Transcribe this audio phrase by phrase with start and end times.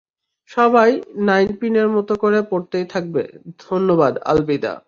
[0.49, 0.91] সবাই
[1.19, 3.21] নাইনপিনের মত করে পড়তেই থাকবে
[3.59, 4.73] ধন্যবাদ, আলবিদা।